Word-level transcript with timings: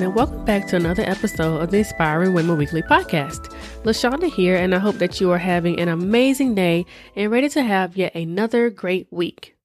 Everyone, 0.00 0.18
and 0.18 0.30
welcome 0.30 0.44
back 0.46 0.66
to 0.66 0.76
another 0.76 1.02
episode 1.02 1.60
of 1.60 1.70
the 1.70 1.78
Inspiring 1.78 2.32
Women 2.32 2.56
Weekly 2.56 2.80
podcast. 2.80 3.54
LaShonda 3.82 4.30
here, 4.30 4.56
and 4.56 4.74
I 4.74 4.78
hope 4.78 4.96
that 4.96 5.20
you 5.20 5.30
are 5.30 5.38
having 5.38 5.78
an 5.78 5.88
amazing 5.88 6.54
day 6.54 6.86
and 7.16 7.30
ready 7.30 7.50
to 7.50 7.62
have 7.62 7.96
yet 7.96 8.14
another 8.14 8.70
great 8.70 9.08
week. 9.10 9.56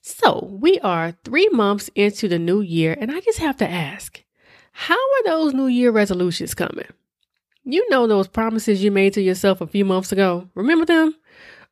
So, 0.00 0.48
we 0.50 0.78
are 0.80 1.12
three 1.24 1.48
months 1.50 1.90
into 1.94 2.26
the 2.26 2.38
new 2.38 2.62
year, 2.62 2.96
and 2.98 3.10
I 3.10 3.20
just 3.20 3.38
have 3.38 3.58
to 3.58 3.70
ask 3.70 4.22
how 4.72 4.94
are 4.94 5.24
those 5.24 5.52
New 5.52 5.66
Year 5.66 5.90
resolutions 5.90 6.54
coming? 6.54 6.86
You 7.64 7.86
know 7.90 8.06
those 8.06 8.28
promises 8.28 8.82
you 8.82 8.90
made 8.90 9.12
to 9.14 9.22
yourself 9.22 9.60
a 9.60 9.66
few 9.66 9.84
months 9.84 10.12
ago. 10.12 10.48
Remember 10.54 10.86
them? 10.86 11.14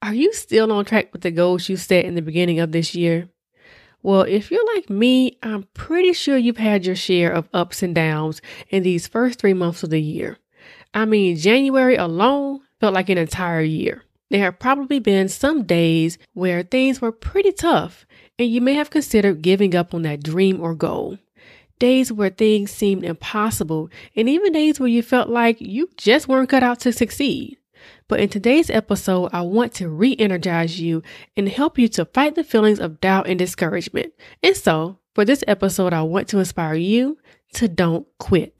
Are 0.02 0.14
you 0.14 0.32
still 0.32 0.72
on 0.72 0.84
track 0.84 1.12
with 1.12 1.22
the 1.22 1.30
goals 1.30 1.68
you 1.68 1.76
set 1.76 2.04
in 2.04 2.16
the 2.16 2.22
beginning 2.22 2.60
of 2.60 2.72
this 2.72 2.94
year? 2.94 3.28
Well, 4.04 4.20
if 4.20 4.50
you're 4.50 4.66
like 4.74 4.90
me, 4.90 5.38
I'm 5.42 5.62
pretty 5.72 6.12
sure 6.12 6.36
you've 6.36 6.58
had 6.58 6.84
your 6.84 6.94
share 6.94 7.32
of 7.32 7.48
ups 7.54 7.82
and 7.82 7.94
downs 7.94 8.42
in 8.68 8.82
these 8.82 9.06
first 9.06 9.38
three 9.38 9.54
months 9.54 9.82
of 9.82 9.88
the 9.88 10.00
year. 10.00 10.36
I 10.92 11.06
mean, 11.06 11.38
January 11.38 11.96
alone 11.96 12.60
felt 12.80 12.92
like 12.92 13.08
an 13.08 13.16
entire 13.16 13.62
year. 13.62 14.02
There 14.28 14.40
have 14.40 14.58
probably 14.58 14.98
been 14.98 15.30
some 15.30 15.62
days 15.62 16.18
where 16.34 16.62
things 16.62 17.00
were 17.00 17.12
pretty 17.12 17.50
tough 17.50 18.04
and 18.38 18.50
you 18.50 18.60
may 18.60 18.74
have 18.74 18.90
considered 18.90 19.40
giving 19.40 19.74
up 19.74 19.94
on 19.94 20.02
that 20.02 20.22
dream 20.22 20.60
or 20.60 20.74
goal. 20.74 21.18
Days 21.78 22.12
where 22.12 22.28
things 22.28 22.70
seemed 22.70 23.04
impossible 23.04 23.88
and 24.14 24.28
even 24.28 24.52
days 24.52 24.78
where 24.78 24.88
you 24.88 25.02
felt 25.02 25.30
like 25.30 25.62
you 25.62 25.88
just 25.96 26.28
weren't 26.28 26.50
cut 26.50 26.62
out 26.62 26.80
to 26.80 26.92
succeed. 26.92 27.56
But 28.08 28.20
in 28.20 28.28
today's 28.28 28.70
episode, 28.70 29.30
I 29.32 29.42
want 29.42 29.74
to 29.74 29.88
re 29.88 30.16
energize 30.18 30.80
you 30.80 31.02
and 31.36 31.48
help 31.48 31.78
you 31.78 31.88
to 31.88 32.04
fight 32.04 32.34
the 32.34 32.44
feelings 32.44 32.80
of 32.80 33.00
doubt 33.00 33.28
and 33.28 33.38
discouragement. 33.38 34.12
And 34.42 34.56
so, 34.56 34.98
for 35.14 35.24
this 35.24 35.44
episode, 35.46 35.92
I 35.92 36.02
want 36.02 36.28
to 36.28 36.38
inspire 36.38 36.74
you 36.74 37.18
to 37.54 37.68
don't 37.68 38.06
quit. 38.18 38.54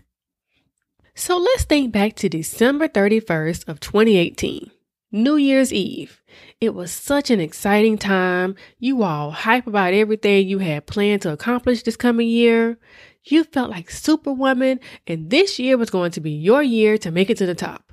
So 1.17 1.39
let's 1.39 1.65
think 1.65 1.93
back 1.93 2.17
to 2.17 2.29
December 2.29 2.89
31st 2.89 3.69
of 3.69 3.79
2018, 3.79 4.71
New 5.13 5.37
Year's 5.37 5.73
Eve. 5.73 6.21
It 6.61 6.75
was 6.75 6.91
such 6.91 7.31
an 7.31 7.39
exciting 7.39 7.99
time. 7.99 8.57
You 8.81 9.05
all 9.05 9.31
hype 9.31 9.69
about 9.69 9.95
everything 9.95 10.49
you 10.49 10.59
had 10.59 10.87
planned 10.87 11.23
to 11.23 11.33
accomplish 11.33 11.85
this 11.85 11.97
coming 11.97 12.29
year. 12.29 12.79
You 13.23 13.45
felt 13.45 13.71
like 13.71 13.91
superwoman, 13.91 14.81
and 15.07 15.31
this 15.31 15.59
year 15.61 15.77
was 15.77 15.91
going 15.91 16.11
to 16.13 16.21
be 16.21 16.33
your 16.33 16.65
year 16.65 16.99
to 16.99 17.13
make 17.13 17.31
it 17.31 17.39
to 17.39 17.47
the 17.47 17.55
top. 17.55 17.84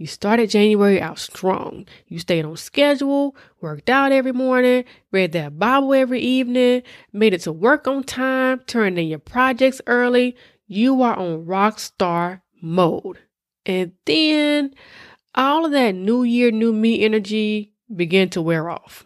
You 0.00 0.06
started 0.06 0.48
January 0.48 0.98
out 0.98 1.18
strong. 1.18 1.84
You 2.06 2.18
stayed 2.18 2.46
on 2.46 2.56
schedule, 2.56 3.36
worked 3.60 3.90
out 3.90 4.12
every 4.12 4.32
morning, 4.32 4.86
read 5.12 5.32
that 5.32 5.58
Bible 5.58 5.92
every 5.92 6.20
evening, 6.22 6.84
made 7.12 7.34
it 7.34 7.42
to 7.42 7.52
work 7.52 7.86
on 7.86 8.04
time, 8.04 8.60
turned 8.60 8.98
in 8.98 9.08
your 9.08 9.18
projects 9.18 9.82
early. 9.86 10.36
You 10.66 11.02
are 11.02 11.14
on 11.14 11.44
rock 11.44 11.78
star 11.78 12.42
mode. 12.62 13.18
And 13.66 13.92
then 14.06 14.72
all 15.34 15.66
of 15.66 15.72
that 15.72 15.94
new 15.94 16.22
year, 16.22 16.50
new 16.50 16.72
me 16.72 17.04
energy 17.04 17.74
began 17.94 18.30
to 18.30 18.40
wear 18.40 18.70
off. 18.70 19.04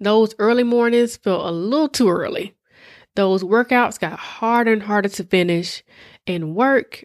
Those 0.00 0.34
early 0.38 0.64
mornings 0.64 1.18
felt 1.18 1.44
a 1.44 1.50
little 1.50 1.90
too 1.90 2.08
early. 2.08 2.54
Those 3.14 3.42
workouts 3.42 4.00
got 4.00 4.18
harder 4.18 4.72
and 4.72 4.84
harder 4.84 5.10
to 5.10 5.24
finish, 5.24 5.84
and 6.26 6.54
work 6.54 7.04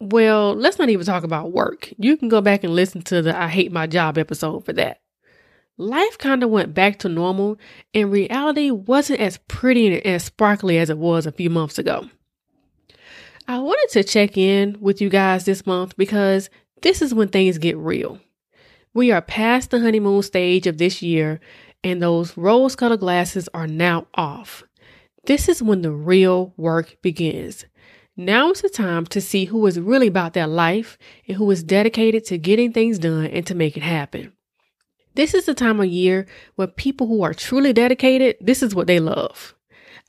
well, 0.00 0.54
let's 0.54 0.78
not 0.78 0.88
even 0.88 1.06
talk 1.06 1.24
about 1.24 1.52
work. 1.52 1.92
You 1.98 2.16
can 2.16 2.28
go 2.28 2.40
back 2.40 2.64
and 2.64 2.74
listen 2.74 3.02
to 3.02 3.22
the 3.22 3.36
I 3.36 3.48
Hate 3.48 3.72
My 3.72 3.86
Job 3.86 4.18
episode 4.18 4.64
for 4.64 4.72
that. 4.74 5.00
Life 5.78 6.16
kind 6.18 6.42
of 6.42 6.50
went 6.50 6.74
back 6.74 6.98
to 7.00 7.08
normal, 7.08 7.58
and 7.92 8.10
reality 8.10 8.70
wasn't 8.70 9.20
as 9.20 9.38
pretty 9.48 9.86
and 9.86 10.06
as 10.06 10.24
sparkly 10.24 10.78
as 10.78 10.88
it 10.88 10.98
was 10.98 11.26
a 11.26 11.32
few 11.32 11.50
months 11.50 11.78
ago. 11.78 12.08
I 13.46 13.58
wanted 13.58 13.88
to 13.92 14.04
check 14.04 14.36
in 14.36 14.76
with 14.80 15.00
you 15.00 15.08
guys 15.08 15.44
this 15.44 15.66
month 15.66 15.96
because 15.96 16.50
this 16.82 17.02
is 17.02 17.14
when 17.14 17.28
things 17.28 17.58
get 17.58 17.76
real. 17.76 18.18
We 18.94 19.12
are 19.12 19.20
past 19.20 19.70
the 19.70 19.80
honeymoon 19.80 20.22
stage 20.22 20.66
of 20.66 20.78
this 20.78 21.02
year, 21.02 21.40
and 21.84 22.02
those 22.02 22.36
rose 22.36 22.74
colored 22.74 23.00
glasses 23.00 23.48
are 23.52 23.66
now 23.66 24.06
off. 24.14 24.64
This 25.26 25.48
is 25.48 25.62
when 25.62 25.82
the 25.82 25.92
real 25.92 26.54
work 26.56 26.96
begins. 27.02 27.66
Now 28.18 28.50
is 28.50 28.62
the 28.62 28.70
time 28.70 29.04
to 29.06 29.20
see 29.20 29.44
who 29.44 29.66
is 29.66 29.78
really 29.78 30.06
about 30.06 30.32
their 30.32 30.46
life 30.46 30.96
and 31.28 31.36
who 31.36 31.50
is 31.50 31.62
dedicated 31.62 32.24
to 32.26 32.38
getting 32.38 32.72
things 32.72 32.98
done 32.98 33.26
and 33.26 33.46
to 33.46 33.54
make 33.54 33.76
it 33.76 33.82
happen. 33.82 34.32
This 35.14 35.34
is 35.34 35.44
the 35.44 35.52
time 35.52 35.80
of 35.80 35.86
year 35.86 36.26
where 36.54 36.66
people 36.66 37.08
who 37.08 37.22
are 37.22 37.34
truly 37.34 37.74
dedicated, 37.74 38.36
this 38.40 38.62
is 38.62 38.74
what 38.74 38.86
they 38.86 39.00
love. 39.00 39.54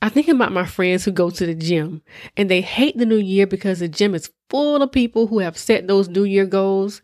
I 0.00 0.08
think 0.08 0.28
about 0.28 0.52
my 0.52 0.64
friends 0.64 1.04
who 1.04 1.10
go 1.10 1.28
to 1.28 1.44
the 1.44 1.54
gym 1.54 2.00
and 2.34 2.50
they 2.50 2.62
hate 2.62 2.96
the 2.96 3.04
new 3.04 3.16
year 3.16 3.46
because 3.46 3.80
the 3.80 3.88
gym 3.88 4.14
is 4.14 4.30
full 4.48 4.80
of 4.82 4.90
people 4.90 5.26
who 5.26 5.40
have 5.40 5.58
set 5.58 5.86
those 5.86 6.08
new 6.08 6.24
year 6.24 6.46
goals. 6.46 7.02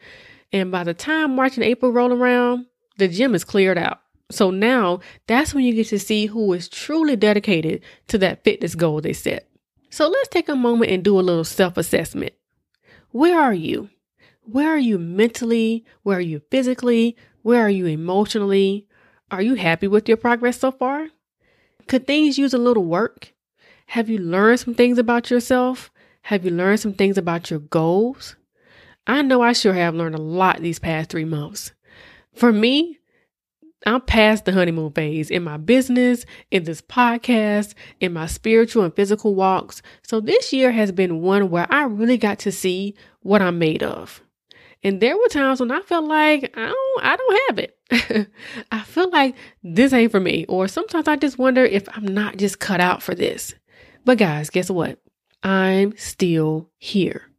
And 0.55 0.71
by 0.71 0.85
the 0.85 0.95
time 0.95 1.37
March 1.37 1.57
and 1.57 1.65
April 1.65 1.93
roll 1.93 2.15
around, 2.15 2.65
the 2.97 3.09
gym 3.09 3.35
is 3.35 3.45
cleared 3.45 3.77
out. 3.77 4.01
So 4.31 4.51
now 4.51 5.01
that's 5.27 5.53
when 5.53 5.65
you 5.65 5.75
get 5.75 5.89
to 5.89 5.99
see 5.99 6.27
who 6.27 6.51
is 6.55 6.67
truly 6.67 7.17
dedicated 7.17 7.83
to 8.09 8.17
that 8.19 8.43
fitness 8.43 8.75
goal 8.75 9.03
they 9.03 9.13
set. 9.13 9.51
So 9.95 10.09
let's 10.09 10.27
take 10.29 10.49
a 10.49 10.57
moment 10.57 10.91
and 10.91 11.05
do 11.05 11.21
a 11.21 11.23
little 11.23 11.45
self 11.45 11.77
assessment. 11.77 12.33
Where 13.13 13.39
are 13.39 13.55
you? 13.55 13.91
Where 14.43 14.71
are 14.71 14.77
you 14.77 14.99
mentally? 14.99 15.85
Where 16.03 16.19
are 16.19 16.21
you 16.21 16.43
physically? 16.51 17.17
Where 17.43 17.61
are 17.61 17.71
you 17.71 17.87
emotionally? 17.87 18.89
Are 19.31 19.41
you 19.41 19.55
happy 19.55 19.87
with 19.87 20.09
your 20.09 20.17
progress 20.17 20.59
so 20.59 20.73
far? 20.73 21.11
Could 21.87 22.09
things 22.09 22.39
use 22.39 22.53
a 22.53 22.59
little 22.59 22.85
work? 22.85 23.35
Have 23.87 24.09
you 24.11 24.19
learned 24.19 24.59
some 24.59 24.75
things 24.75 24.99
about 24.99 25.31
yourself? 25.31 25.93
Have 26.23 26.45
you 26.45 26.51
learned 26.51 26.81
some 26.81 26.95
things 26.95 27.17
about 27.17 27.49
your 27.49 27.61
goals? 27.61 28.35
I 29.07 29.23
know 29.23 29.43
I 29.43 29.53
sure 29.53 29.75
have 29.75 29.95
learned 29.95 30.17
a 30.17 30.21
lot 30.21 30.61
these 30.61 30.81
past 30.81 31.09
three 31.09 31.25
months. 31.25 31.73
For 32.35 32.53
me, 32.53 32.99
I'm 33.87 34.01
past 34.01 34.45
the 34.45 34.53
honeymoon 34.53 34.93
phase 34.93 35.31
in 35.31 35.43
my 35.43 35.57
business, 35.57 36.25
in 36.51 36.65
this 36.65 36.81
podcast, 36.81 37.75
in 38.01 38.13
my 38.13 38.27
spiritual 38.27 38.85
and 38.85 38.95
physical 38.95 39.35
walks. 39.35 39.83
So 40.03 40.21
this 40.21 40.53
year 40.53 40.73
has 40.73 40.93
been 40.93 41.21
one 41.21 41.51
where 41.51 41.67
I 41.71 41.85
really 41.85 42.17
got 42.17 42.39
to 42.41 42.53
see 42.53 42.95
what 43.21 43.43
I'm 43.43 43.59
made 43.59 43.83
of. 43.83 44.23
And 44.83 45.01
there 45.01 45.17
were 45.17 45.29
times 45.29 45.61
when 45.61 45.73
I 45.73 45.81
felt 45.81 46.05
like 46.05 46.53
I 46.57 46.67
don't 46.67 47.05
I 47.05 47.17
don't 47.17 47.43
have 47.49 47.59
it. 47.59 48.31
I 48.73 48.81
feel 48.81 49.11
like 49.11 49.35
this 49.63 49.93
ain't 49.95 50.13
for 50.13 50.21
me. 50.21 50.45
Or 50.47 50.69
sometimes 50.69 51.09
I 51.09 51.17
just 51.17 51.39
wonder 51.39 51.65
if 51.65 51.89
I'm 51.97 52.07
not 52.07 52.37
just 52.37 52.61
cut 52.61 52.81
out 52.81 53.03
for 53.03 53.15
this. 53.15 53.55
But 54.05 54.19
guys, 54.19 54.51
guess 54.51 54.71
what? 54.71 54.99
I'm 55.43 55.97
still 55.97 56.71
here. 56.79 57.31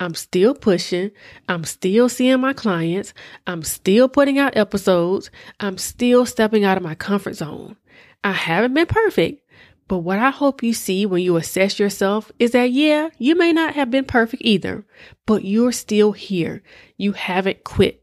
I'm 0.00 0.14
still 0.14 0.54
pushing. 0.54 1.10
I'm 1.46 1.64
still 1.64 2.08
seeing 2.08 2.40
my 2.40 2.54
clients. 2.54 3.12
I'm 3.46 3.62
still 3.62 4.08
putting 4.08 4.38
out 4.38 4.56
episodes. 4.56 5.30
I'm 5.60 5.76
still 5.76 6.24
stepping 6.24 6.64
out 6.64 6.78
of 6.78 6.82
my 6.82 6.94
comfort 6.94 7.34
zone. 7.34 7.76
I 8.24 8.32
haven't 8.32 8.74
been 8.74 8.86
perfect, 8.86 9.46
but 9.88 9.98
what 9.98 10.18
I 10.18 10.30
hope 10.30 10.62
you 10.62 10.72
see 10.72 11.04
when 11.04 11.22
you 11.22 11.36
assess 11.36 11.78
yourself 11.78 12.32
is 12.38 12.52
that, 12.52 12.72
yeah, 12.72 13.10
you 13.18 13.34
may 13.34 13.52
not 13.52 13.74
have 13.74 13.90
been 13.90 14.04
perfect 14.04 14.42
either, 14.44 14.84
but 15.26 15.44
you're 15.44 15.72
still 15.72 16.12
here. 16.12 16.62
You 16.96 17.12
haven't 17.12 17.64
quit. 17.64 18.02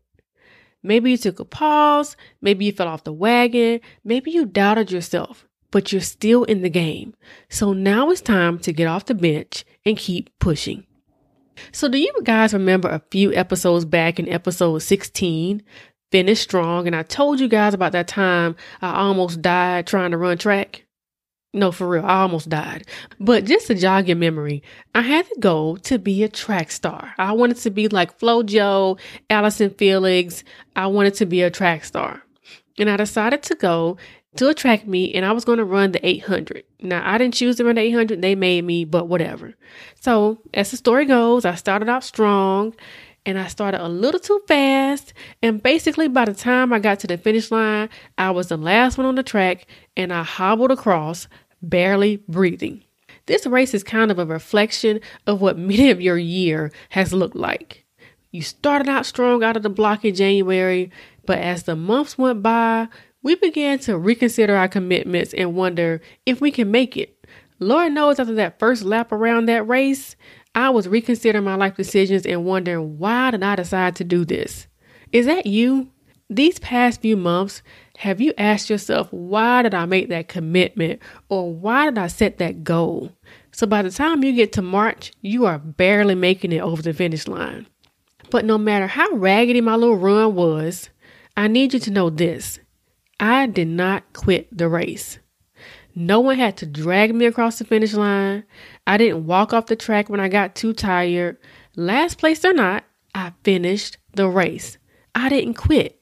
Maybe 0.83 1.12
you 1.12 1.18
took 1.18 1.39
a 1.39 1.45
pause. 1.45 2.16
Maybe 2.42 2.66
you 2.66 2.72
fell 2.72 2.88
off 2.88 3.04
the 3.04 3.13
wagon. 3.13 3.81
Maybe 4.04 4.31
you 4.31 4.45
doubted 4.45 4.92
yourself, 4.92 5.48
but 5.72 5.92
you're 5.92 6.01
still 6.01 6.44
in 6.44 6.62
the 6.62 6.69
game. 6.69 7.16
So 7.50 7.74
now 7.74 8.12
it's 8.12 8.22
time 8.22 8.60
to 8.60 8.72
get 8.72 8.88
off 8.88 9.06
the 9.06 9.16
bench 9.16 9.66
and 9.86 9.98
keep 9.98 10.30
pushing. 10.39 10.87
So, 11.71 11.88
do 11.88 11.98
you 11.98 12.13
guys 12.24 12.54
remember 12.54 12.89
a 12.89 13.01
few 13.12 13.33
episodes 13.33 13.86
back 13.86 14.19
in 14.19 14.30
episode 14.30 14.80
16, 14.80 15.63
Finish 16.12 16.39
Strong? 16.42 16.88
And 16.88 16.95
I 16.95 17.04
told 17.04 17.39
you 17.39 17.48
guys 17.48 17.74
about 17.74 17.92
that 17.94 18.07
time 18.07 18.56
I 18.81 18.95
almost 18.95 19.42
died 19.42 19.88
trying 19.88 20.12
to 20.12 20.18
run 20.18 20.38
track. 20.38 20.83
No, 21.54 21.71
for 21.71 21.88
real, 21.88 22.06
I 22.06 22.21
almost 22.21 22.50
died. 22.50 22.86
But 23.19 23.45
just 23.45 23.68
to 23.68 23.75
jog 23.75 24.07
your 24.07 24.18
memory, 24.18 24.62
I 24.94 25.01
had 25.01 25.25
the 25.25 25.39
goal 25.39 25.77
to 25.77 25.98
be 25.98 26.24
a 26.24 26.30
track 26.30 26.71
star. 26.71 27.13
I 27.18 27.31
wanted 27.31 27.57
to 27.57 27.71
be 27.71 27.88
like 27.88 28.19
FloJo, 28.19 29.00
Allyson 29.30 29.71
Felix. 29.71 30.44
I 30.75 30.88
wanted 30.88 31.15
to 31.15 31.25
be 31.25 31.42
a 31.42 31.50
track 31.50 31.83
star. 31.86 32.21
And 32.77 32.89
I 32.89 32.97
decided 32.97 33.44
to 33.44 33.56
go 33.56 33.97
to 34.35 34.50
a 34.50 34.53
track 34.53 34.85
meet 34.88 35.15
and 35.15 35.25
I 35.25 35.31
was 35.31 35.45
going 35.45 35.57
to 35.57 35.65
run 35.65 35.91
the 35.91 36.07
800. 36.07 36.63
Now, 36.81 37.01
I 37.03 37.18
didn't 37.18 37.33
choose 37.33 37.56
to 37.57 37.65
run 37.65 37.75
the 37.75 37.81
800, 37.81 38.21
they 38.21 38.35
made 38.35 38.63
me, 38.63 38.85
but 38.85 39.07
whatever. 39.07 39.56
So, 40.00 40.39
as 40.53 40.71
the 40.71 40.77
story 40.77 41.06
goes, 41.06 41.44
I 41.45 41.56
started 41.56 41.89
out 41.89 42.03
strong 42.03 42.75
and 43.25 43.39
I 43.39 43.47
started 43.47 43.83
a 43.83 43.89
little 43.89 44.19
too 44.19 44.41
fast. 44.47 45.13
And 45.41 45.62
basically, 45.62 46.07
by 46.07 46.25
the 46.25 46.33
time 46.33 46.71
I 46.71 46.79
got 46.79 47.00
to 47.00 47.07
the 47.07 47.18
finish 47.18 47.51
line, 47.51 47.89
I 48.18 48.31
was 48.31 48.47
the 48.47 48.57
last 48.57 48.97
one 48.97 49.07
on 49.07 49.15
the 49.15 49.24
track 49.24 49.65
and 49.95 50.13
I 50.13 50.24
hobbled 50.24 50.71
across, 50.71 51.27
barely 51.62 52.24
breathing. 52.27 52.83
This 53.25 53.45
race 53.45 53.74
is 53.74 53.83
kind 53.83 54.12
of 54.12 54.19
a 54.19 54.25
reflection 54.25 55.01
of 55.25 55.41
what 55.41 55.57
many 55.57 55.89
of 55.89 56.00
your 56.00 56.18
year 56.18 56.71
has 56.89 57.12
looked 57.12 57.35
like. 57.35 57.87
You 58.31 58.41
started 58.41 58.89
out 58.89 59.06
strong 59.06 59.44
out 59.44 59.57
of 59.57 59.63
the 59.63 59.69
block 59.69 60.03
in 60.03 60.15
January, 60.15 60.91
but 61.25 61.39
as 61.39 61.63
the 61.63 61.75
months 61.75 62.18
went 62.18 62.44
by, 62.44 62.88
we 63.24 63.35
began 63.35 63.79
to 63.79 63.97
reconsider 63.97 64.56
our 64.56 64.68
commitments 64.68 65.33
and 65.33 65.56
wonder 65.56 66.01
if 66.25 66.39
we 66.41 66.51
can 66.51 66.71
make 66.71 66.95
it. 66.97 67.25
Lord 67.59 67.94
knows 67.94 68.19
after 68.19 68.35
that 68.35 68.59
first 68.59 68.83
lap 68.83 69.12
around 69.12 69.47
that 69.47 69.68
race, 69.68 70.15
I 70.53 70.69
was 70.69 70.88
reconsidering 70.88 71.44
my 71.44 71.56
life 71.56 71.75
decisions 71.75 72.25
and 72.25 72.45
wondering 72.45 72.97
why 72.97 73.31
did 73.31 73.44
I 73.44 73.56
decide 73.56 73.95
to 73.97 74.03
do 74.03 74.25
this? 74.25 74.68
Is 75.12 75.25
that 75.25 75.45
you? 75.45 75.91
These 76.29 76.59
past 76.59 77.01
few 77.01 77.15
months, 77.15 77.62
have 77.97 78.19
you 78.19 78.33
asked 78.38 78.69
yourself, 78.69 79.07
why 79.12 79.62
did 79.62 79.74
I 79.74 79.85
make 79.85 80.09
that 80.09 80.27
commitment 80.27 81.01
or 81.29 81.53
why 81.53 81.85
did 81.85 81.97
I 81.97 82.07
set 82.07 82.38
that 82.39 82.63
goal? 82.63 83.12
So 83.51 83.65
by 83.65 83.81
the 83.81 83.91
time 83.91 84.24
you 84.24 84.33
get 84.33 84.51
to 84.53 84.62
March, 84.62 85.13
you 85.21 85.45
are 85.45 85.57
barely 85.57 86.15
making 86.15 86.51
it 86.51 86.59
over 86.59 86.81
the 86.81 86.94
finish 86.94 87.27
line. 87.27 87.65
But 88.29 88.45
no 88.45 88.57
matter 88.57 88.88
how 88.88 89.09
raggedy 89.12 89.62
my 89.62 89.75
little 89.75 89.95
run 89.95 90.35
was, 90.35 90.89
I 91.35 91.47
need 91.47 91.74
you 91.74 91.79
to 91.79 91.91
know 91.91 92.09
this 92.09 92.59
I 93.19 93.47
did 93.47 93.68
not 93.68 94.13
quit 94.13 94.56
the 94.56 94.68
race. 94.68 95.19
No 95.95 96.19
one 96.19 96.38
had 96.38 96.57
to 96.57 96.65
drag 96.68 97.15
me 97.15 97.25
across 97.25 97.57
the 97.57 97.65
finish 97.65 97.94
line. 97.94 98.44
I 98.85 98.97
didn't 98.97 99.25
walk 99.25 99.53
off 99.53 99.65
the 99.65 99.75
track 99.75 100.09
when 100.09 100.19
I 100.19 100.29
got 100.29 100.56
too 100.56 100.74
tired. 100.74 101.38
Last 101.75 102.19
place 102.19 102.45
or 102.45 102.53
not, 102.53 102.83
I 103.15 103.33
finished 103.44 103.97
the 104.13 104.29
race. 104.29 104.77
I 105.15 105.29
didn't 105.29 105.56
quit. 105.56 106.00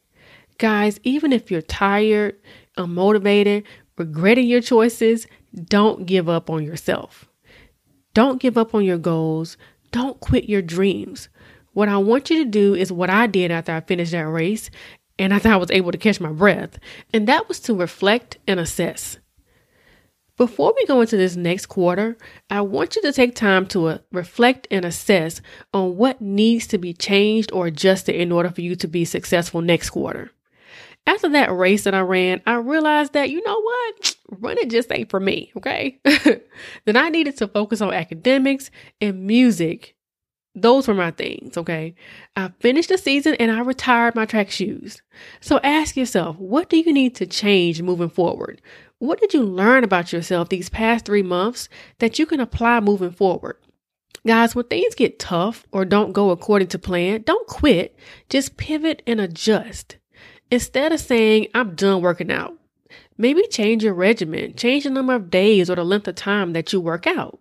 Guys, 0.57 1.00
even 1.04 1.31
if 1.31 1.50
you're 1.50 1.62
tired, 1.62 2.36
unmotivated, 2.77 3.63
regretting 3.98 4.48
your 4.48 4.62
choices, 4.62 5.27
don't 5.63 6.06
give 6.06 6.27
up 6.27 6.50
on 6.50 6.63
yourself. 6.63 7.30
Don't 8.13 8.42
give 8.42 8.57
up 8.57 8.75
on 8.75 8.83
your 8.83 8.98
goals. 8.98 9.56
Don't 9.92 10.19
quit 10.19 10.50
your 10.50 10.62
dreams. 10.62 11.30
What 11.75 11.89
I 11.89 11.98
want 11.98 12.30
you 12.30 12.42
to 12.42 12.50
do 12.50 12.74
is 12.74 12.89
what 12.89 13.10
I 13.10 13.27
did 13.27 13.51
after 13.51 13.74
I 13.74 13.81
finished 13.81 14.13
that 14.13 14.30
race 14.30 14.69
and 15.19 15.33
after 15.33 15.50
I 15.50 15.57
was 15.57 15.69
able 15.72 15.92
to 15.92 15.98
catch 15.98 16.22
my 16.22 16.31
breath, 16.31 16.80
and 17.13 17.27
that 17.27 17.50
was 17.50 17.60
to 17.62 17.75
reflect 17.75 18.38
and 18.48 18.62
assess. 18.62 19.19
Before 20.38 20.74
we 20.74 20.86
go 20.86 21.01
into 21.01 21.18
this 21.18 21.36
next 21.36 21.66
quarter, 21.66 22.18
I 22.50 22.62
want 22.62 22.95
you 22.95 23.01
to 23.01 23.12
take 23.12 23.36
time 23.36 23.68
to 23.68 23.88
uh, 23.88 23.98
reflect 24.13 24.69
and 24.72 24.86
assess 24.86 25.42
on 25.74 25.98
what 25.98 26.22
needs 26.22 26.66
to 26.68 26.77
be 26.77 26.94
changed 26.94 27.51
or 27.51 27.68
adjusted 27.68 28.16
in 28.16 28.31
order 28.31 28.50
for 28.50 28.62
you 28.62 28.77
to 28.77 28.88
be 28.88 29.04
successful 29.04 29.60
next 29.60 29.89
quarter. 29.89 30.31
After 31.06 31.27
that 31.27 31.54
race 31.54 31.83
that 31.83 31.94
I 31.94 32.00
ran, 32.00 32.42
I 32.48 32.56
realized 32.56 33.12
that, 33.13 33.30
you 33.30 33.44
know 33.44 33.62
what? 33.62 34.16
Running 34.30 34.69
just 34.69 34.94
ain't 34.94 35.10
for 35.10 35.19
me, 35.19 35.51
okay? 35.57 36.00
then 36.86 36.95
I 36.95 37.10
needed 37.10 37.36
to 37.39 37.50
focus 37.50 37.81
on 37.81 37.94
academics 37.94 38.72
and 39.01 39.27
music 39.27 39.95
those 40.56 40.88
were 40.88 40.94
my 40.94 41.12
things, 41.12 41.57
okay? 41.57 41.96
I 42.36 42.50
finished 42.60 42.90
the 42.90 42.98
season 42.98 43.36
and 43.36 43.52
I 43.52 43.60
retired 43.60 44.16
my 44.16 44.25
track 44.25 44.50
shoes. 44.50 45.02
So 45.42 45.60
ask 45.60 45.98
yourself, 45.98 46.38
what 46.38 46.69
do 46.69 46.78
you 46.78 46.94
need 46.94 47.16
to 47.16 47.25
change 47.25 47.81
moving 47.81 48.10
forward? 48.10 48.62
What 49.00 49.19
did 49.19 49.34
you 49.34 49.44
learn 49.44 49.84
about 49.84 50.13
yourself 50.13 50.48
these 50.48 50.69
past 50.69 51.06
three 51.06 51.22
months 51.22 51.68
that 52.00 52.18
you 52.18 52.25
can 52.25 52.40
apply 52.40 52.80
moving 52.80 53.12
forward? 53.12 53.57
Guys, 54.25 54.56
when 54.56 54.66
things 54.66 54.96
get 54.96 55.19
tough 55.19 55.68
or 55.72 55.86
don't 55.86 56.13
go 56.13 56.31
according 56.31 56.69
to 56.69 56.80
plan, 56.80 57.22
don't 57.24 57.48
quit. 57.48 57.96
Just 58.30 58.58
pivot 58.58 59.04
and 59.06 59.19
adjust. 59.19 59.98
Instead 60.50 60.92
of 60.92 61.00
saying, 61.00 61.48
I'm 61.54 61.75
done 61.75 62.01
working 62.01 62.31
out, 62.31 62.58
maybe 63.18 63.46
change 63.48 63.84
your 63.84 63.94
regimen, 63.94 64.56
change 64.56 64.86
the 64.86 64.90
number 64.90 65.13
of 65.13 65.30
days 65.30 65.69
or 65.69 65.75
the 65.75 65.84
length 65.84 66.08
of 66.08 66.16
time 66.16 66.54
that 66.54 66.72
you 66.72 66.80
work 66.80 67.06
out. 67.06 67.40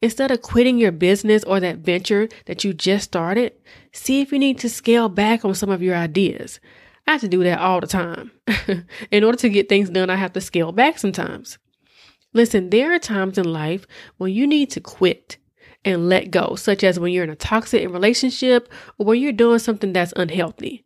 Instead 0.00 0.30
of 0.30 0.42
quitting 0.42 0.78
your 0.78 0.92
business 0.92 1.44
or 1.44 1.60
that 1.60 1.78
venture 1.78 2.28
that 2.46 2.64
you 2.64 2.72
just 2.72 3.04
started, 3.04 3.52
see 3.92 4.20
if 4.20 4.32
you 4.32 4.38
need 4.38 4.58
to 4.58 4.68
scale 4.68 5.08
back 5.08 5.44
on 5.44 5.54
some 5.54 5.70
of 5.70 5.82
your 5.82 5.96
ideas. 5.96 6.60
I 7.06 7.12
have 7.12 7.20
to 7.22 7.28
do 7.28 7.42
that 7.44 7.58
all 7.58 7.80
the 7.80 7.86
time. 7.86 8.30
in 9.10 9.24
order 9.24 9.38
to 9.38 9.48
get 9.48 9.68
things 9.68 9.90
done, 9.90 10.10
I 10.10 10.16
have 10.16 10.32
to 10.34 10.40
scale 10.40 10.72
back 10.72 10.98
sometimes. 10.98 11.58
Listen, 12.32 12.70
there 12.70 12.94
are 12.94 12.98
times 12.98 13.38
in 13.38 13.52
life 13.52 13.86
when 14.16 14.32
you 14.32 14.46
need 14.46 14.70
to 14.70 14.80
quit 14.80 15.36
and 15.84 16.08
let 16.08 16.30
go, 16.30 16.54
such 16.54 16.84
as 16.84 16.98
when 16.98 17.12
you're 17.12 17.24
in 17.24 17.30
a 17.30 17.36
toxic 17.36 17.88
relationship 17.90 18.68
or 18.98 19.06
when 19.06 19.20
you're 19.20 19.32
doing 19.32 19.58
something 19.58 19.92
that's 19.92 20.12
unhealthy. 20.16 20.84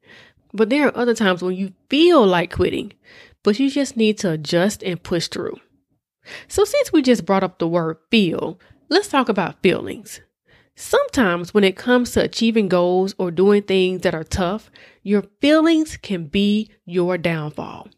But 0.52 0.70
there 0.70 0.88
are 0.88 0.96
other 0.96 1.14
times 1.14 1.42
when 1.42 1.54
you 1.54 1.72
feel 1.90 2.26
like 2.26 2.52
quitting, 2.54 2.94
but 3.42 3.58
you 3.58 3.70
just 3.70 3.96
need 3.96 4.18
to 4.18 4.30
adjust 4.30 4.82
and 4.82 5.02
push 5.02 5.28
through. 5.28 5.56
So, 6.48 6.64
since 6.64 6.92
we 6.92 7.02
just 7.02 7.24
brought 7.24 7.42
up 7.42 7.58
the 7.58 7.68
word 7.68 7.98
feel, 8.10 8.58
let's 8.88 9.08
talk 9.08 9.28
about 9.28 9.62
feelings. 9.62 10.20
Sometimes, 10.74 11.54
when 11.54 11.64
it 11.64 11.76
comes 11.76 12.12
to 12.12 12.22
achieving 12.22 12.68
goals 12.68 13.14
or 13.18 13.30
doing 13.30 13.62
things 13.62 14.02
that 14.02 14.14
are 14.14 14.24
tough, 14.24 14.70
your 15.02 15.22
feelings 15.40 15.96
can 15.96 16.26
be 16.26 16.70
your 16.84 17.16
downfall. 17.16 17.88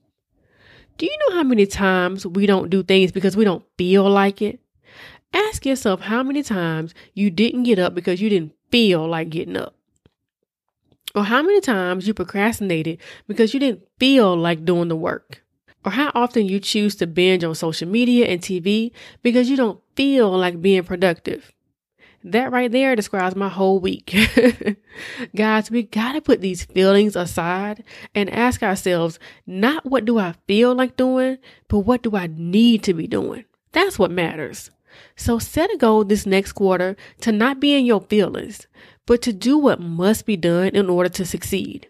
Do 0.97 1.07
you 1.07 1.17
know 1.29 1.37
how 1.37 1.43
many 1.43 1.67
times 1.67 2.27
we 2.27 2.47
don't 2.47 2.71
do 2.71 2.83
things 2.83 3.13
because 3.13 3.37
we 3.37 3.45
don't 3.45 3.65
feel 3.77 4.09
like 4.09 4.43
it? 4.43 4.61
Ask 5.33 5.67
yourself 5.67 6.01
how 6.01 6.23
many 6.23 6.43
times 6.43 6.95
you 7.15 7.31
didn't 7.31 7.65
get 7.65 7.79
up 7.79 7.95
because 7.95 8.21
you 8.21 8.29
didn't 8.29 8.53
feel 8.71 9.07
like 9.07 9.31
getting 9.31 9.57
up. 9.57 9.75
Or 11.15 11.25
how 11.25 11.43
many 11.43 11.61
times 11.61 12.07
you 12.07 12.15
procrastinated 12.15 12.99
because 13.27 13.55
you 13.55 13.61
didn't 13.61 13.83
feel 13.99 14.37
like 14.37 14.65
doing 14.65 14.89
the 14.89 14.97
work 14.97 15.43
or 15.85 15.93
how 15.93 16.11
often 16.15 16.47
you 16.47 16.61
choose 16.61 16.95
to 16.97 17.07
binge 17.07 17.45
on 17.45 17.55
social 17.55 17.89
media 17.89 18.27
and 18.27 18.41
TV 18.41 18.91
because 19.23 19.49
you 19.49 19.57
don't 19.57 19.81
feel 19.95 20.31
like 20.31 20.61
being 20.61 20.85
productive. 20.85 21.53
That 22.25 22.51
right 22.51 22.71
there 22.71 22.97
describes 22.97 23.37
my 23.37 23.49
whole 23.49 23.79
week. 23.79 24.15
Guys, 25.37 25.71
we 25.71 25.85
gotta 25.85 26.21
put 26.21 26.41
these 26.41 26.65
feelings 26.65 27.15
aside 27.15 27.85
and 28.15 28.29
ask 28.31 28.63
ourselves 28.63 29.21
not 29.47 29.87
what 29.87 30.05
do 30.05 30.19
I 30.19 30.35
feel 30.49 30.75
like 30.75 30.97
doing, 30.97 31.39
but 31.69 31.81
what 31.81 32.03
do 32.03 32.17
I 32.17 32.27
need 32.27 32.83
to 32.85 32.95
be 32.95 33.07
doing? 33.07 33.45
That's 33.73 33.99
what 33.99 34.11
matters. 34.11 34.71
So 35.15 35.39
set 35.39 35.73
a 35.73 35.77
goal 35.77 36.05
this 36.05 36.27
next 36.27 36.53
quarter 36.53 36.97
to 37.21 37.31
not 37.31 37.61
be 37.61 37.75
in 37.75 37.87
your 37.87 38.01
feelings, 38.01 38.67
but 39.07 39.23
to 39.23 39.33
do 39.33 39.57
what 39.57 39.81
must 39.81 40.27
be 40.27 40.37
done 40.37 40.69
in 40.69 40.91
order 40.91 41.09
to 41.11 41.25
succeed. 41.25 41.89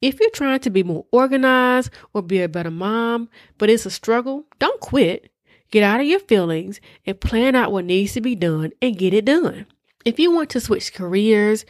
If 0.00 0.18
you're 0.18 0.30
trying 0.30 0.60
to 0.60 0.70
be 0.70 0.82
more 0.82 1.04
organized 1.12 1.90
or 2.14 2.22
be 2.22 2.40
a 2.40 2.48
better 2.48 2.70
mom, 2.70 3.28
but 3.58 3.68
it's 3.68 3.84
a 3.84 3.90
struggle, 3.90 4.46
don't 4.58 4.80
quit. 4.80 5.30
Get 5.70 5.82
out 5.82 6.00
of 6.00 6.06
your 6.06 6.20
feelings 6.20 6.80
and 7.06 7.20
plan 7.20 7.54
out 7.54 7.70
what 7.70 7.84
needs 7.84 8.14
to 8.14 8.20
be 8.20 8.34
done 8.34 8.72
and 8.80 8.98
get 8.98 9.14
it 9.14 9.26
done. 9.26 9.66
If 10.04 10.18
you 10.18 10.32
want 10.32 10.50
to 10.50 10.60
switch 10.60 10.94
careers, 10.94 11.64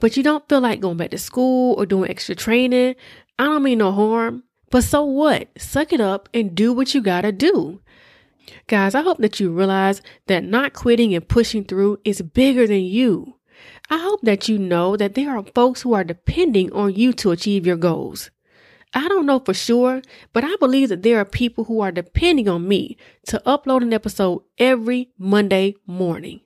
but 0.00 0.16
you 0.16 0.22
don't 0.22 0.48
feel 0.48 0.60
like 0.60 0.80
going 0.80 0.96
back 0.96 1.10
to 1.10 1.18
school 1.18 1.74
or 1.78 1.86
doing 1.86 2.10
extra 2.10 2.34
training, 2.34 2.96
I 3.38 3.44
don't 3.44 3.62
mean 3.62 3.78
no 3.78 3.92
harm. 3.92 4.42
But 4.70 4.84
so 4.84 5.04
what? 5.04 5.48
Suck 5.56 5.92
it 5.92 6.00
up 6.00 6.28
and 6.34 6.54
do 6.54 6.72
what 6.72 6.94
you 6.94 7.00
gotta 7.00 7.32
do. 7.32 7.80
Guys, 8.66 8.94
I 8.94 9.02
hope 9.02 9.18
that 9.18 9.38
you 9.38 9.52
realize 9.52 10.02
that 10.26 10.44
not 10.44 10.72
quitting 10.72 11.14
and 11.14 11.26
pushing 11.26 11.64
through 11.64 11.98
is 12.04 12.22
bigger 12.22 12.66
than 12.66 12.82
you. 12.82 13.36
I 13.92 13.98
hope 13.98 14.20
that 14.22 14.48
you 14.48 14.56
know 14.56 14.96
that 14.96 15.14
there 15.14 15.36
are 15.36 15.42
folks 15.42 15.82
who 15.82 15.94
are 15.94 16.04
depending 16.04 16.72
on 16.72 16.94
you 16.94 17.12
to 17.14 17.32
achieve 17.32 17.66
your 17.66 17.76
goals. 17.76 18.30
I 18.94 19.08
don't 19.08 19.26
know 19.26 19.40
for 19.40 19.52
sure, 19.52 20.00
but 20.32 20.44
I 20.44 20.54
believe 20.60 20.90
that 20.90 21.02
there 21.02 21.18
are 21.18 21.24
people 21.24 21.64
who 21.64 21.80
are 21.80 21.90
depending 21.90 22.48
on 22.48 22.68
me 22.68 22.96
to 23.26 23.42
upload 23.44 23.82
an 23.82 23.92
episode 23.92 24.42
every 24.58 25.10
Monday 25.18 25.74
morning. 25.88 26.40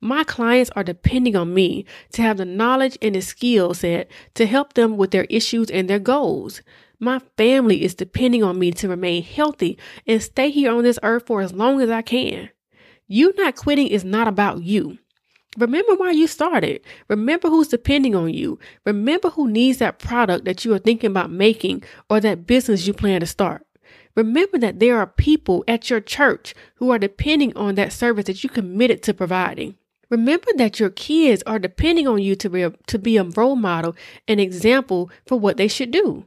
My 0.00 0.24
clients 0.24 0.70
are 0.74 0.82
depending 0.82 1.36
on 1.36 1.52
me 1.52 1.84
to 2.12 2.22
have 2.22 2.38
the 2.38 2.46
knowledge 2.46 2.96
and 3.02 3.14
the 3.14 3.20
skill 3.20 3.74
set 3.74 4.10
to 4.32 4.46
help 4.46 4.72
them 4.72 4.96
with 4.96 5.10
their 5.10 5.24
issues 5.24 5.70
and 5.70 5.90
their 5.90 5.98
goals. 5.98 6.62
My 6.98 7.20
family 7.36 7.84
is 7.84 7.94
depending 7.94 8.42
on 8.42 8.58
me 8.58 8.72
to 8.72 8.88
remain 8.88 9.22
healthy 9.22 9.78
and 10.06 10.22
stay 10.22 10.48
here 10.50 10.72
on 10.72 10.82
this 10.82 10.98
earth 11.02 11.26
for 11.26 11.42
as 11.42 11.52
long 11.52 11.82
as 11.82 11.90
I 11.90 12.00
can. 12.00 12.48
You 13.06 13.34
not 13.36 13.54
quitting 13.54 13.88
is 13.88 14.02
not 14.02 14.28
about 14.28 14.62
you. 14.62 14.98
Remember 15.56 15.94
why 15.94 16.10
you 16.10 16.26
started. 16.26 16.82
Remember 17.08 17.48
who's 17.48 17.68
depending 17.68 18.14
on 18.14 18.32
you. 18.32 18.58
Remember 18.84 19.30
who 19.30 19.50
needs 19.50 19.78
that 19.78 19.98
product 19.98 20.44
that 20.44 20.64
you 20.64 20.74
are 20.74 20.78
thinking 20.78 21.10
about 21.10 21.30
making 21.30 21.82
or 22.10 22.20
that 22.20 22.46
business 22.46 22.86
you 22.86 22.92
plan 22.92 23.20
to 23.20 23.26
start. 23.26 23.66
Remember 24.14 24.58
that 24.58 24.80
there 24.80 24.98
are 24.98 25.06
people 25.06 25.64
at 25.68 25.88
your 25.90 26.00
church 26.00 26.54
who 26.76 26.90
are 26.90 26.98
depending 26.98 27.56
on 27.56 27.74
that 27.74 27.92
service 27.92 28.24
that 28.26 28.42
you 28.42 28.50
committed 28.50 29.02
to 29.02 29.14
providing. 29.14 29.76
Remember 30.08 30.48
that 30.56 30.78
your 30.78 30.90
kids 30.90 31.42
are 31.46 31.58
depending 31.58 32.06
on 32.06 32.22
you 32.22 32.36
to 32.36 32.48
be 32.48 32.62
a, 32.62 32.70
to 32.86 32.98
be 32.98 33.16
a 33.16 33.24
role 33.24 33.56
model, 33.56 33.96
an 34.28 34.38
example 34.38 35.10
for 35.26 35.38
what 35.38 35.56
they 35.56 35.68
should 35.68 35.90
do. 35.90 36.24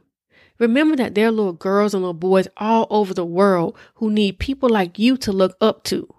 Remember 0.58 0.94
that 0.96 1.14
there 1.14 1.28
are 1.28 1.32
little 1.32 1.54
girls 1.54 1.94
and 1.94 2.02
little 2.02 2.12
boys 2.12 2.46
all 2.58 2.86
over 2.90 3.14
the 3.14 3.24
world 3.24 3.76
who 3.94 4.10
need 4.10 4.38
people 4.38 4.68
like 4.68 4.98
you 4.98 5.16
to 5.16 5.32
look 5.32 5.56
up 5.60 5.82
to. 5.84 6.12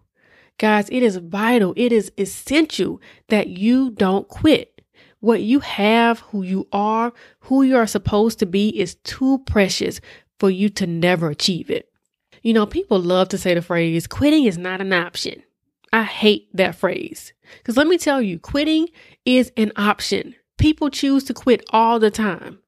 Guys, 0.62 0.88
it 0.91 1.01
is 1.01 1.18
vital, 1.18 1.74
it 1.75 1.91
is 1.91 2.12
essential 2.20 3.01
that 3.30 3.48
you 3.48 3.89
don't 3.89 4.27
quit. 4.27 4.80
What 5.20 5.41
you 5.41 5.60
have, 5.60 6.20
who 6.20 6.44
you 6.44 6.68
are, 6.72 7.13
who 7.39 7.63
you 7.63 7.75
are 7.77 7.88
supposed 7.88 8.38
to 8.38 8.46
be 8.46 8.70
is 8.80 8.94
too 9.03 9.39
precious 9.48 10.00
for 10.39 10.51
you 10.51 10.70
to 10.70 10.86
never 10.86 11.32
achieve 11.32 11.72
it. 11.72 11.89
You 12.44 12.53
know, 12.53 12.68
people 12.68 13.00
love 13.00 13.30
to 13.30 13.39
say 13.39 13.56
the 13.56 13.63
phrase, 13.63 14.06
quitting 14.06 14.46
is 14.46 14.60
not 14.60 14.82
an 14.82 14.94
option. 14.94 15.41
I 15.91 16.03
hate 16.03 16.56
that 16.56 16.75
phrase. 16.75 17.34
Because 17.58 17.75
let 17.75 17.88
me 17.88 17.98
tell 17.98 18.22
you, 18.22 18.38
quitting 18.38 18.88
is 19.25 19.51
an 19.58 19.72
option. 19.77 20.36
People 20.60 20.91
choose 20.91 21.24
to 21.24 21.34
quit 21.34 21.65
all 21.72 21.98
the 21.98 22.12
time. 22.12 22.60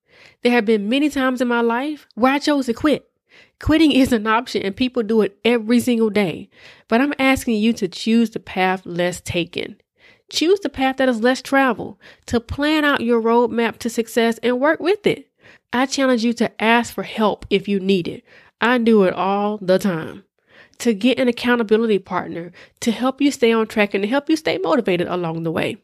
There 0.42 0.52
have 0.52 0.66
been 0.66 0.90
many 0.90 1.12
times 1.12 1.42
in 1.42 1.48
my 1.48 1.62
life 1.62 2.08
where 2.16 2.34
I 2.34 2.40
chose 2.40 2.66
to 2.66 2.74
quit. 2.74 3.08
Quitting 3.64 3.94
is 3.94 4.12
an 4.12 4.28
option 4.28 4.62
and 4.62 4.76
people 4.76 5.04
do 5.04 5.22
it 5.22 5.40
every 5.46 5.80
single 5.80 6.10
day. 6.10 6.50
But 6.90 7.00
I'm 7.00 7.14
asking 7.18 7.56
you 7.56 7.72
to 7.72 7.88
choose 7.88 8.32
the 8.32 8.42
path 8.42 8.86
less 8.86 9.22
taken. 9.22 9.78
Choose 10.30 10.60
the 10.60 10.68
path 10.68 10.98
that 10.98 11.08
is 11.08 11.22
less 11.22 11.42
traveled, 11.42 11.96
to 12.26 12.42
plan 12.42 12.84
out 12.84 13.00
your 13.00 13.22
roadmap 13.22 13.78
to 13.78 13.90
success 13.90 14.38
and 14.44 14.60
work 14.60 14.82
with 14.82 15.08
it. 15.08 15.30
I 15.72 15.86
challenge 15.86 16.26
you 16.26 16.34
to 16.34 16.62
ask 16.62 16.94
for 16.94 17.04
help 17.04 17.46
if 17.50 17.70
you 17.70 17.80
need 17.80 18.10
it. 18.10 18.26
I 18.60 18.80
do 18.80 19.04
it 19.04 19.14
all 19.14 19.60
the 19.60 19.80
time. 19.80 20.26
To 20.80 20.94
get 20.94 21.18
an 21.18 21.30
accountability 21.30 22.00
partner 22.00 22.52
to 22.82 22.92
help 22.92 23.22
you 23.22 23.32
stay 23.32 23.54
on 23.54 23.68
track 23.68 23.94
and 23.94 24.02
to 24.02 24.10
help 24.10 24.30
you 24.30 24.36
stay 24.36 24.58
motivated 24.58 25.08
along 25.08 25.44
the 25.44 25.52
way. 25.52 25.78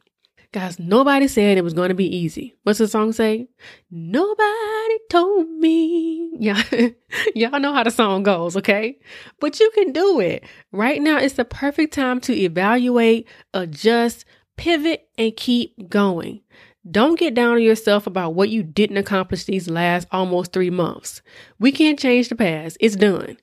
Guys, 0.52 0.80
nobody 0.80 1.28
said 1.28 1.60
it 1.60 1.64
was 1.64 1.76
going 1.76 1.90
to 1.90 1.96
be 1.96 2.08
easy. 2.08 2.56
What's 2.64 2.80
the 2.80 2.88
song 2.88 3.14
say? 3.14 3.48
Nobody 3.92 4.98
told 5.08 5.48
me. 5.48 6.32
Yeah, 6.40 6.64
y'all 7.36 7.60
know 7.60 7.72
how 7.72 7.84
the 7.84 7.92
song 7.92 8.24
goes, 8.24 8.58
okay? 8.58 8.98
But 9.40 9.60
you 9.60 9.70
can 9.76 9.92
do 9.92 10.20
it. 10.20 10.44
Right 10.72 11.04
now 11.04 11.20
is 11.20 11.34
the 11.34 11.46
perfect 11.46 11.94
time 11.94 12.20
to 12.22 12.34
evaluate, 12.34 13.28
adjust, 13.54 14.26
pivot, 14.58 15.08
and 15.20 15.36
keep 15.36 15.88
going. 15.88 16.42
Don't 16.90 17.20
get 17.20 17.36
down 17.36 17.54
on 17.54 17.62
yourself 17.62 18.08
about 18.08 18.34
what 18.34 18.50
you 18.50 18.64
didn't 18.64 18.98
accomplish 18.98 19.44
these 19.44 19.70
last 19.70 20.08
almost 20.12 20.52
three 20.52 20.72
months. 20.72 21.22
We 21.60 21.72
can't 21.72 22.00
change 22.00 22.30
the 22.30 22.36
past. 22.36 22.76
It's 22.80 22.96
done. 22.96 23.38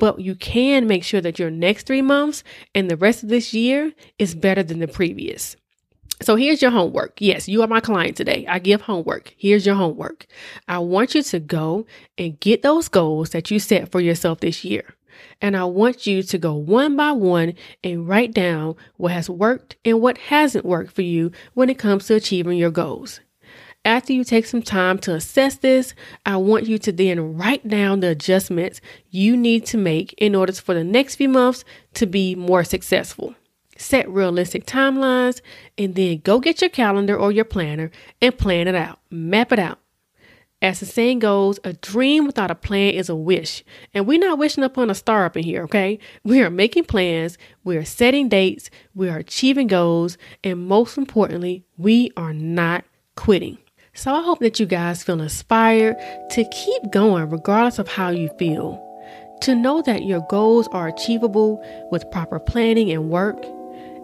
But 0.00 0.20
you 0.20 0.34
can 0.34 0.88
make 0.88 1.04
sure 1.04 1.20
that 1.20 1.38
your 1.38 1.50
next 1.52 1.86
three 1.86 2.02
months 2.02 2.42
and 2.74 2.90
the 2.90 2.96
rest 2.96 3.22
of 3.22 3.28
this 3.28 3.54
year 3.54 3.92
is 4.18 4.34
better 4.34 4.64
than 4.64 4.80
the 4.80 4.88
previous. 4.88 5.54
So 6.20 6.34
here's 6.34 6.60
your 6.60 6.72
homework. 6.72 7.20
Yes, 7.20 7.48
you 7.48 7.62
are 7.62 7.68
my 7.68 7.80
client 7.80 8.16
today. 8.16 8.44
I 8.48 8.58
give 8.58 8.80
homework. 8.82 9.34
Here's 9.36 9.64
your 9.64 9.76
homework. 9.76 10.26
I 10.66 10.80
want 10.80 11.14
you 11.14 11.22
to 11.22 11.38
go 11.38 11.86
and 12.16 12.40
get 12.40 12.62
those 12.62 12.88
goals 12.88 13.30
that 13.30 13.52
you 13.52 13.60
set 13.60 13.92
for 13.92 14.00
yourself 14.00 14.40
this 14.40 14.64
year. 14.64 14.94
And 15.40 15.56
I 15.56 15.64
want 15.64 16.06
you 16.06 16.24
to 16.24 16.38
go 16.38 16.54
one 16.54 16.96
by 16.96 17.12
one 17.12 17.54
and 17.84 18.08
write 18.08 18.34
down 18.34 18.74
what 18.96 19.12
has 19.12 19.30
worked 19.30 19.76
and 19.84 20.00
what 20.00 20.18
hasn't 20.18 20.64
worked 20.64 20.92
for 20.92 21.02
you 21.02 21.30
when 21.54 21.70
it 21.70 21.78
comes 21.78 22.06
to 22.06 22.16
achieving 22.16 22.58
your 22.58 22.72
goals. 22.72 23.20
After 23.84 24.12
you 24.12 24.24
take 24.24 24.46
some 24.46 24.62
time 24.62 24.98
to 24.98 25.14
assess 25.14 25.56
this, 25.56 25.94
I 26.26 26.36
want 26.36 26.66
you 26.66 26.78
to 26.78 26.92
then 26.92 27.36
write 27.36 27.66
down 27.66 28.00
the 28.00 28.08
adjustments 28.08 28.80
you 29.08 29.36
need 29.36 29.64
to 29.66 29.78
make 29.78 30.14
in 30.18 30.34
order 30.34 30.52
for 30.52 30.74
the 30.74 30.84
next 30.84 31.14
few 31.14 31.28
months 31.28 31.64
to 31.94 32.06
be 32.06 32.34
more 32.34 32.64
successful 32.64 33.36
set 33.78 34.08
realistic 34.10 34.66
timelines, 34.66 35.40
and 35.78 35.94
then 35.94 36.18
go 36.18 36.38
get 36.38 36.60
your 36.60 36.68
calendar 36.68 37.16
or 37.16 37.32
your 37.32 37.46
planner 37.46 37.90
and 38.20 38.36
plan 38.36 38.68
it 38.68 38.74
out. 38.74 38.98
Map 39.10 39.52
it 39.52 39.58
out. 39.58 39.78
As 40.60 40.80
the 40.80 40.86
saying 40.86 41.20
goes, 41.20 41.60
a 41.62 41.72
dream 41.74 42.26
without 42.26 42.50
a 42.50 42.56
plan 42.56 42.92
is 42.94 43.08
a 43.08 43.14
wish. 43.14 43.62
And 43.94 44.08
we're 44.08 44.18
not 44.18 44.38
wishing 44.38 44.64
upon 44.64 44.90
a 44.90 44.94
star 44.94 45.24
up 45.24 45.36
in 45.36 45.44
here, 45.44 45.62
okay? 45.62 46.00
We 46.24 46.42
are 46.42 46.50
making 46.50 46.84
plans, 46.84 47.38
we 47.62 47.76
are 47.76 47.84
setting 47.84 48.28
dates, 48.28 48.68
we 48.92 49.08
are 49.08 49.18
achieving 49.18 49.68
goals, 49.68 50.18
and 50.42 50.66
most 50.66 50.98
importantly, 50.98 51.64
we 51.76 52.10
are 52.16 52.32
not 52.32 52.84
quitting. 53.14 53.58
So 53.94 54.12
I 54.12 54.22
hope 54.22 54.40
that 54.40 54.58
you 54.58 54.66
guys 54.66 55.04
feel 55.04 55.20
inspired 55.20 55.96
to 56.30 56.44
keep 56.50 56.90
going 56.90 57.30
regardless 57.30 57.78
of 57.78 57.86
how 57.86 58.10
you 58.10 58.28
feel. 58.36 58.84
To 59.42 59.54
know 59.54 59.80
that 59.82 60.04
your 60.04 60.26
goals 60.28 60.66
are 60.72 60.88
achievable 60.88 61.64
with 61.92 62.10
proper 62.10 62.40
planning 62.40 62.90
and 62.90 63.10
work 63.10 63.44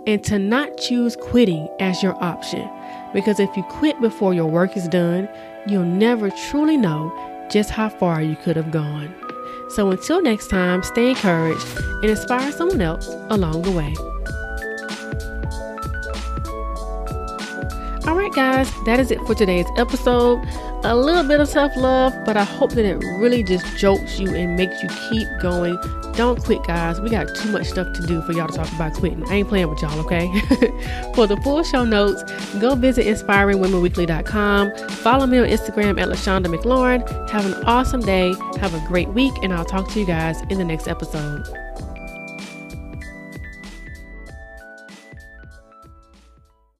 and 0.06 0.22
to 0.24 0.38
not 0.38 0.76
choose 0.76 1.16
quitting 1.16 1.68
as 1.80 2.02
your 2.02 2.22
option. 2.22 2.68
Because 3.12 3.40
if 3.40 3.56
you 3.56 3.62
quit 3.64 4.00
before 4.00 4.34
your 4.34 4.46
work 4.46 4.76
is 4.76 4.88
done, 4.88 5.28
you'll 5.66 5.84
never 5.84 6.30
truly 6.30 6.76
know 6.76 7.12
just 7.50 7.70
how 7.70 7.88
far 7.88 8.22
you 8.22 8.36
could 8.36 8.56
have 8.56 8.70
gone. 8.70 9.14
So 9.70 9.90
until 9.90 10.22
next 10.22 10.48
time, 10.48 10.82
stay 10.82 11.10
encouraged 11.10 11.66
and 11.78 12.04
inspire 12.04 12.52
someone 12.52 12.80
else 12.80 13.08
along 13.30 13.62
the 13.62 13.72
way. 13.72 14.13
All 18.06 18.14
right, 18.14 18.32
guys, 18.32 18.70
that 18.84 19.00
is 19.00 19.10
it 19.10 19.18
for 19.26 19.34
today's 19.34 19.66
episode. 19.78 20.46
A 20.84 20.94
little 20.94 21.22
bit 21.22 21.40
of 21.40 21.48
self 21.48 21.74
love, 21.74 22.12
but 22.26 22.36
I 22.36 22.44
hope 22.44 22.72
that 22.72 22.84
it 22.84 22.96
really 23.18 23.42
just 23.42 23.64
jolts 23.78 24.20
you 24.20 24.34
and 24.34 24.56
makes 24.56 24.82
you 24.82 24.90
keep 25.08 25.26
going. 25.40 25.78
Don't 26.14 26.38
quit, 26.38 26.62
guys. 26.64 27.00
We 27.00 27.08
got 27.08 27.34
too 27.34 27.50
much 27.50 27.66
stuff 27.66 27.94
to 27.96 28.06
do 28.06 28.20
for 28.20 28.32
y'all 28.32 28.46
to 28.46 28.54
talk 28.54 28.70
about 28.72 28.92
quitting. 28.92 29.26
I 29.30 29.36
ain't 29.36 29.48
playing 29.48 29.70
with 29.70 29.80
y'all, 29.80 29.98
okay? 30.00 30.28
for 31.14 31.26
the 31.26 31.40
full 31.42 31.62
show 31.62 31.82
notes, 31.82 32.22
go 32.60 32.74
visit 32.74 33.06
inspiringwomenweekly.com. 33.06 34.88
Follow 34.90 35.26
me 35.26 35.38
on 35.38 35.48
Instagram 35.48 35.98
at 35.98 36.08
LaShonda 36.08 36.54
McLaurin. 36.54 37.30
Have 37.30 37.46
an 37.46 37.54
awesome 37.64 38.02
day. 38.02 38.34
Have 38.60 38.74
a 38.74 38.86
great 38.86 39.08
week, 39.08 39.32
and 39.42 39.54
I'll 39.54 39.64
talk 39.64 39.90
to 39.92 39.98
you 39.98 40.04
guys 40.04 40.42
in 40.50 40.58
the 40.58 40.64
next 40.64 40.88
episode. 40.88 41.48